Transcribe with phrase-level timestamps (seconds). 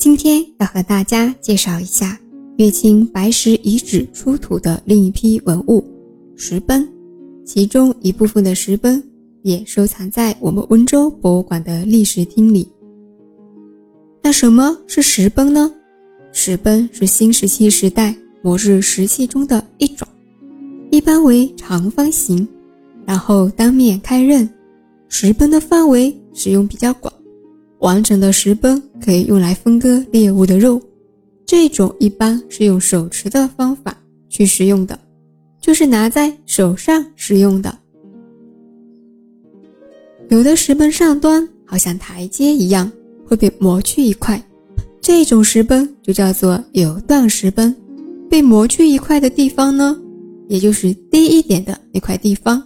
[0.00, 2.18] 今天要和大家介绍一下
[2.56, 5.84] 乐清白石遗址出土的另一批文物——
[6.36, 6.88] 石崩，
[7.44, 9.02] 其中一部分的石崩
[9.42, 12.66] 也收藏在我们温州博物馆的历史厅里。
[14.22, 15.70] 那什么是石崩呢？
[16.32, 20.08] 石崩是新石器时代磨制石器中的一种，
[20.90, 22.48] 一般为长方形，
[23.04, 24.48] 然后当面开刃。
[25.08, 27.12] 石崩的范围使用比较广。
[27.80, 30.80] 完整的石崩可以用来分割猎物的肉，
[31.44, 33.96] 这种一般是用手持的方法
[34.28, 34.98] 去食用的，
[35.60, 37.76] 就是拿在手上食用的。
[40.28, 42.90] 有的石崩上端好像台阶一样
[43.26, 44.40] 会被磨去一块，
[45.00, 47.74] 这种石崩就叫做有段石崩。
[48.28, 50.00] 被磨去一块的地方呢，
[50.48, 52.62] 也就是低一点的那块地方，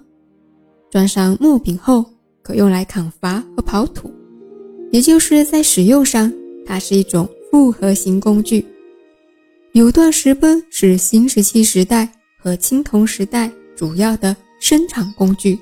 [0.91, 2.05] 装上木柄后，
[2.43, 4.13] 可用来砍伐和刨土。
[4.95, 6.33] 也就是在使用上，
[6.65, 8.65] 它是一种复合型工具。
[9.73, 15.59] 有段石崩是新石器时代和青铜时代主要的生产工具。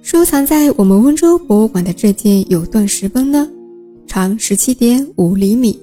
[0.00, 3.50] 收藏在我们温州博物馆的这件有段石崩呢，
[4.06, 5.76] 长十七点五厘米，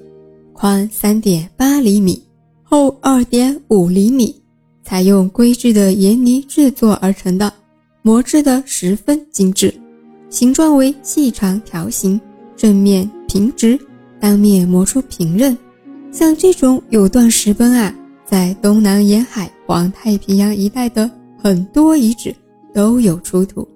[0.54, 2.18] 宽三点八厘米，
[2.62, 4.34] 厚二点五厘米，
[4.82, 7.52] 采用硅制的盐泥制作而成的，
[8.00, 9.70] 磨制的十分精致。
[10.34, 12.20] 形状为细长条形，
[12.56, 13.78] 正面平直，
[14.18, 15.56] 当面磨出平刃。
[16.10, 17.94] 像这种有段石崩啊，
[18.26, 22.34] 在东南沿海、环太平洋一带的很多遗址
[22.74, 23.68] 都有出土。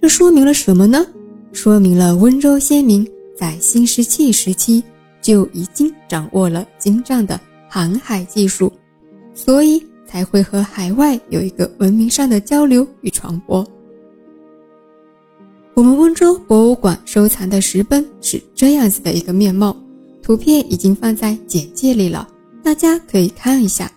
[0.00, 1.04] 这说明了什么呢？
[1.52, 3.04] 说明了温州先民
[3.36, 4.84] 在新石器时期
[5.20, 8.72] 就已经掌握了精湛的航海技术，
[9.34, 13.66] 所以才会和海外有一个文明上的交流与传播。
[15.78, 19.76] 我们温州博物馆收藏的石崩是这样子的一个面貌，
[20.20, 22.28] 图片已经放在简介里了，
[22.64, 23.88] 大家可以看一下。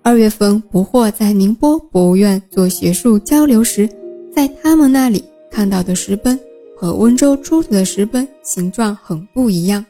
[0.00, 3.86] 二月份不惑在宁波博物院做学术交流时，
[4.34, 6.40] 在他们那里看到的石崩
[6.74, 9.84] 和温州出土的石崩形状很不一样。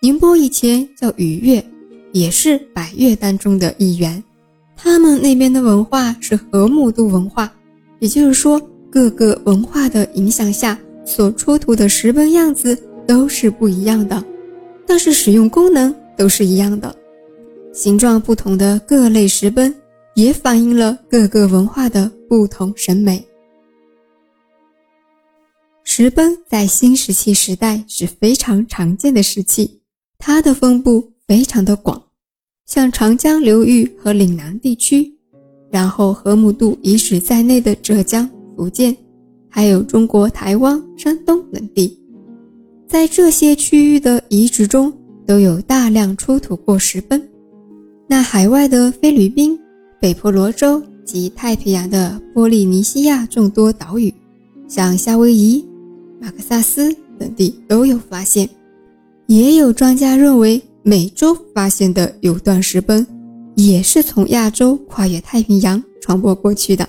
[0.00, 1.66] 宁波以前叫禹越，
[2.12, 4.22] 也是百越当中的一员，
[4.76, 7.52] 他们那边的文化是河姆渡文化，
[7.98, 8.62] 也就是说。
[8.94, 14.24] 各个文化的影响下所出土的石碑样子都是不一样的，
[14.86, 16.94] 但是使用功能都是一样的。
[17.72, 19.74] 形状不同的各类石碑
[20.14, 23.26] 也反映了各个文化的不同审美。
[25.82, 29.80] 石碑在新石器时代是非常常见的石器，
[30.18, 32.00] 它的分布非常的广，
[32.64, 35.12] 像长江流域和岭南地区，
[35.68, 38.30] 然后河姆渡遗址在内的浙江。
[38.56, 38.96] 福建，
[39.48, 41.98] 还有中国台湾、山东等地，
[42.86, 44.92] 在这些区域的遗址中
[45.26, 47.20] 都有大量出土过石崩。
[48.06, 49.58] 那海外的菲律宾、
[50.00, 54.12] 北婆罗洲及太平洋的波利尼西亚众多岛屿，
[54.68, 55.64] 像夏威夷、
[56.20, 58.48] 马克萨斯等地都有发现。
[59.26, 63.06] 也有专家认为，美洲发现的有段石崩，
[63.54, 66.86] 也是从亚洲跨越太平洋传播过去的。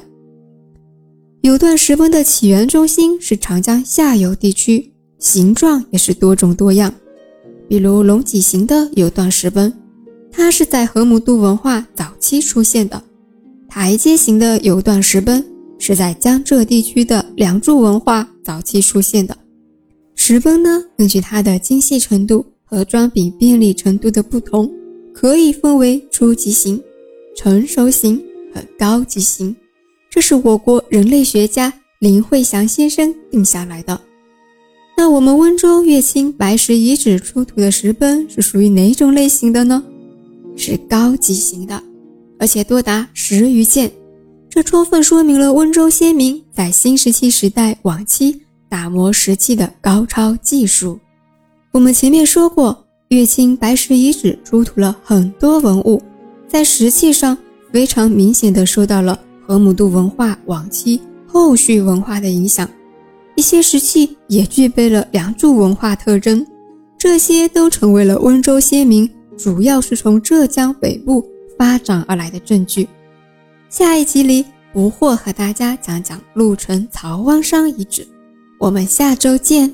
[1.46, 6.92] 有段石崩的起源中心是长江下游地区，形状也是多种多样。
[7.70, 9.72] 比如龙脊形的有段石崩，
[10.32, 13.00] 它是在河姆渡文化早期出现的；
[13.70, 15.46] 台阶形的有段石崩
[15.78, 19.38] 是在江浙地区的梁祝文化早期出现的。
[20.16, 24.68] 石崩呢，根据它的精细程度和装柄便利程度的不同，
[25.14, 26.82] 可以分为初级型、
[27.36, 28.20] 成熟型
[28.52, 29.56] 和高级型。
[30.16, 34.00] 这是我国人类学家林慧祥先生定下来的。
[34.96, 39.84] 那我们温州乐清白石遗址出土的石崩是属于哪种类型的呢？
[40.56, 41.84] 是高级型的，
[42.40, 43.92] 而且多达十余件。
[44.50, 48.40] 这充分说明了温州先民在新石器时代晚期
[48.70, 50.98] 打磨石器的高超技术。
[51.74, 56.02] 我们前面说过，乐清白石遗址出土了很多文物，
[56.48, 57.38] 在石器上
[57.74, 59.20] 非常明显的受到了。
[59.46, 62.68] 河姆渡文化晚期后续文化的影响，
[63.36, 66.46] 一些石器也具备了梁祝文化特征，
[66.98, 71.24] 这些都成为了温州先民主要是从浙江北部
[71.58, 72.88] 发展而来的证据。
[73.70, 78.08] 下一集里，不惑和大家讲讲鹿城曹湾山遗址，
[78.60, 79.72] 我们下周见。